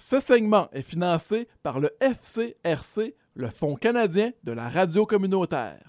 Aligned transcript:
Ce 0.00 0.20
segment 0.20 0.68
est 0.72 0.88
financé 0.88 1.48
par 1.64 1.80
le 1.80 1.90
FCRC, 2.00 3.16
le 3.34 3.48
Fonds 3.50 3.74
canadien 3.74 4.30
de 4.44 4.52
la 4.52 4.68
radio 4.68 5.04
communautaire. 5.04 5.80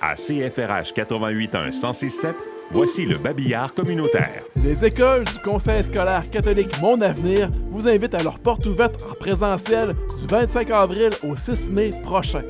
À 0.00 0.14
CFRH 0.14 0.92
88.1 0.92 1.72
106.7, 1.72 2.34
voici 2.70 3.06
le 3.06 3.18
babillard 3.18 3.74
communautaire. 3.74 4.44
Les 4.62 4.84
écoles 4.84 5.24
du 5.24 5.40
Conseil 5.40 5.82
scolaire 5.82 6.30
catholique 6.30 6.80
Mon 6.80 7.00
Avenir 7.00 7.50
vous 7.68 7.88
invitent 7.88 8.14
à 8.14 8.22
leur 8.22 8.38
porte 8.38 8.64
ouverte 8.66 9.02
en 9.10 9.14
présentiel 9.14 9.96
du 10.20 10.28
25 10.28 10.70
avril 10.70 11.10
au 11.24 11.34
6 11.34 11.72
mai 11.72 11.90
prochain. 12.04 12.44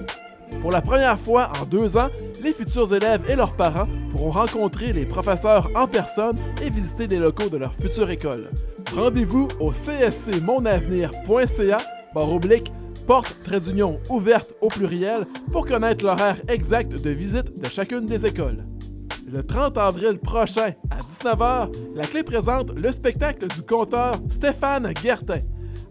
Pour 0.60 0.72
la 0.72 0.82
première 0.82 1.18
fois 1.18 1.52
en 1.58 1.64
deux 1.64 1.96
ans, 1.96 2.10
les 2.42 2.52
futurs 2.52 2.94
élèves 2.94 3.22
et 3.30 3.34
leurs 3.34 3.56
parents 3.56 3.88
pourront 4.10 4.30
rencontrer 4.30 4.92
les 4.92 5.06
professeurs 5.06 5.70
en 5.74 5.86
personne 5.86 6.36
et 6.60 6.68
visiter 6.68 7.06
les 7.06 7.18
locaux 7.18 7.48
de 7.48 7.56
leur 7.56 7.72
future 7.72 8.10
école. 8.10 8.50
Rendez-vous 8.94 9.48
au 9.60 9.72
cscmonavenir.ca 9.72 11.78
oblique 12.14 12.72
porte 13.06 13.42
trait 13.44 13.60
d'union 13.60 14.00
ouverte 14.10 14.54
au 14.60 14.68
pluriel 14.68 15.26
pour 15.52 15.64
connaître 15.64 16.04
l'horaire 16.04 16.36
exact 16.48 16.92
de 16.92 17.10
visite 17.10 17.60
de 17.60 17.68
chacune 17.68 18.06
des 18.06 18.26
écoles. 18.26 18.66
Le 19.30 19.44
30 19.44 19.78
avril 19.78 20.18
prochain, 20.18 20.72
à 20.90 21.00
19h, 21.02 21.70
la 21.94 22.06
clé 22.06 22.24
présente 22.24 22.74
le 22.74 22.90
spectacle 22.90 23.46
du 23.46 23.62
conteur 23.62 24.18
Stéphane 24.28 24.92
Guertin. 24.92 25.38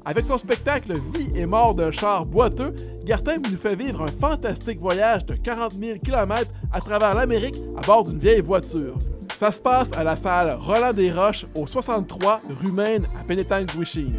Avec 0.04 0.26
son 0.26 0.38
spectacle 0.38 0.93
Vie 0.93 1.38
et 1.38 1.45
mort 1.45 1.76
d'un 1.76 1.91
char 1.91 2.26
boiteux, 2.26 2.73
Gartin 3.05 3.38
nous 3.38 3.57
fait 3.57 3.76
vivre 3.76 4.02
un 4.02 4.12
fantastique 4.12 4.79
voyage 4.79 5.26
de 5.26 5.35
40 5.35 5.73
000 5.73 5.99
km 5.99 6.52
à 6.73 6.81
travers 6.81 7.16
l'Amérique 7.16 7.62
à 7.77 7.81
bord 7.81 8.04
d'une 8.04 8.20
vieille 8.20 8.41
voiture. 8.41 8.98
Ça 9.39 9.53
se 9.53 9.61
passe 9.61 9.93
à 9.93 10.03
la 10.03 10.17
salle 10.17 10.57
Roland 10.59 10.91
des 10.91 11.13
Roches 11.13 11.45
au 11.55 11.66
63 11.66 12.41
rue 12.61 12.73
Maine 12.73 13.07
à 13.17 13.23
Penetanguishing. 13.23 14.13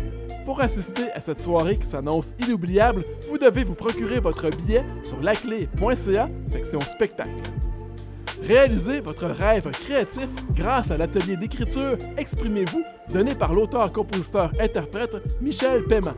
Pour 0.47 0.63
assister 0.63 1.13
à 1.13 1.21
cette 1.21 1.43
soirée 1.43 1.77
qui 1.77 1.87
s'annonce 1.87 2.33
inoubliable, 2.39 3.05
vous 3.29 3.37
devez 3.37 3.63
vous 3.63 3.75
procurer 3.75 4.19
votre 4.19 4.49
billet 4.49 4.83
sur 5.03 5.21
laclé.ca, 5.21 6.27
section 6.47 6.81
spectacle. 6.81 7.35
Réalisez 8.45 9.03
votre 9.03 9.27
rêve 9.27 9.71
créatif 9.73 10.29
grâce 10.55 10.91
à 10.91 10.97
l'atelier 10.97 11.37
d'écriture 11.37 11.99
Exprimez-vous 12.17 12.83
donné 13.11 13.35
par 13.35 13.53
l'auteur-compositeur-interprète 13.53 15.19
Michel 15.43 15.85
Paiement. 15.85 16.17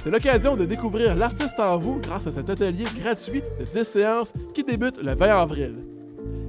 C'est 0.00 0.10
l'occasion 0.10 0.56
de 0.56 0.64
découvrir 0.64 1.14
l'artiste 1.14 1.60
en 1.60 1.76
vous 1.76 2.00
grâce 2.00 2.26
à 2.26 2.32
cet 2.32 2.48
atelier 2.48 2.86
gratuit 3.02 3.42
de 3.60 3.66
10 3.66 3.84
séances 3.84 4.32
qui 4.54 4.64
débute 4.64 4.96
le 4.96 5.12
20 5.12 5.42
avril. 5.42 5.97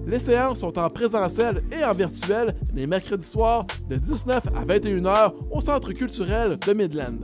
Les 0.09 0.17
séances 0.17 0.61
sont 0.61 0.79
en 0.79 0.89
présentiel 0.89 1.61
et 1.71 1.85
en 1.85 1.91
virtuel 1.91 2.55
les 2.73 2.87
mercredis 2.87 3.27
soirs 3.27 3.67
de 3.87 3.95
19 3.95 4.43
à 4.55 4.65
21 4.65 5.03
h 5.03 5.33
au 5.51 5.61
Centre 5.61 5.91
culturel 5.91 6.57
de 6.57 6.73
Midland. 6.73 7.19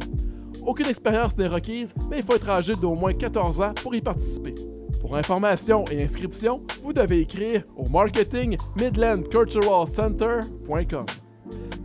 Aucune 0.68 0.86
expérience 0.86 1.36
n'est 1.36 1.48
requise, 1.48 1.96
mais 2.12 2.20
il 2.20 2.24
faut 2.24 2.36
être 2.36 2.50
âgé 2.50 2.76
d'au 2.76 2.94
moins 2.94 3.14
14 3.14 3.62
ans 3.62 3.74
pour 3.82 3.96
y 3.96 4.02
participer. 4.02 4.54
Pour 5.02 5.16
information 5.16 5.84
et 5.90 6.04
inscription, 6.04 6.62
vous 6.84 6.94
devez 6.94 7.22
écrire 7.22 7.64
au 7.76 7.90
marketing 7.90 8.56
midlandculturalcenter.com. 8.76 11.06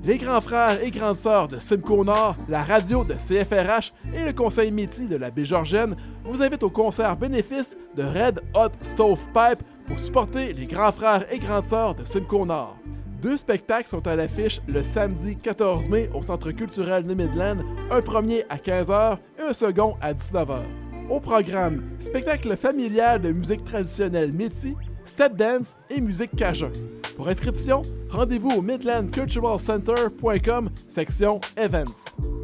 Les 0.03 0.17
grands 0.17 0.41
frères 0.41 0.83
et 0.83 0.91
grandes 0.91 1.17
sœurs 1.17 1.47
de 1.47 1.59
Simcoe 1.59 2.05
Nord, 2.05 2.35
la 2.49 2.63
radio 2.63 3.05
de 3.05 3.13
CFRH 3.13 3.93
et 4.15 4.25
le 4.25 4.33
conseil 4.33 4.73
métier 4.73 5.09
de 5.09 5.17
la 5.17 5.31
baie 5.31 5.45
Georgienne 5.45 5.95
vous 6.25 6.43
invitent 6.43 6.63
au 6.63 6.71
concert 6.71 7.19
bénéfice 7.19 7.77
de 7.97 8.03
Red 8.03 8.41
Hot 8.55 8.71
Stove 8.81 9.27
Pipe 9.27 9.63
pour 9.87 9.99
supporter 9.99 10.55
les 10.55 10.67
grands 10.67 10.91
frères 10.91 11.31
et 11.31 11.39
grandes 11.39 11.67
sœurs 11.67 11.95
de 11.95 12.05
Simcoe 12.05 12.47
Nord. 12.47 12.79
Deux 13.21 13.37
spectacles 13.37 13.91
sont 13.91 14.07
à 14.07 14.17
l'affiche 14.17 14.63
le 14.67 14.83
samedi 14.83 15.37
14 15.37 15.91
mai 15.91 16.09
au 16.15 16.23
Centre 16.23 16.51
culturel 16.53 17.05
de 17.05 17.13
Midland, 17.13 17.59
un 17.91 18.01
premier 18.01 18.45
à 18.49 18.57
15h 18.57 19.19
et 19.39 19.43
un 19.43 19.53
second 19.53 19.97
à 20.01 20.15
19h. 20.15 20.63
Au 21.11 21.21
programme, 21.21 21.83
spectacle 21.99 22.57
familial 22.57 23.21
de 23.21 23.33
musique 23.33 23.65
traditionnelle 23.65 24.33
métis, 24.33 24.77
step 25.11 25.37
dance 25.37 25.77
et 25.91 26.01
musique 26.01 26.35
cajun. 26.37 26.71
Pour 27.17 27.29
inscription, 27.29 27.83
rendez-vous 28.09 28.53
au 28.53 28.63
midlandculturalcenter.com 28.63 30.71
section 30.89 31.41
Events. 31.57 32.40